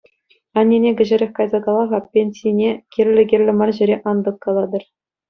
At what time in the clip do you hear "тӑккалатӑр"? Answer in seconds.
4.31-4.83